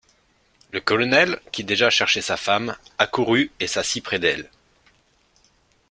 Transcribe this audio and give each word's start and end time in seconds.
Le 0.71 0.81
colonel, 0.81 1.39
qui 1.51 1.63
déjà 1.63 1.91
cherchait 1.91 2.23
sa 2.23 2.35
femme, 2.35 2.75
accourut 2.97 3.51
et 3.59 3.67
s’assit 3.67 4.03
près 4.03 4.17
d’elle. 4.17 4.49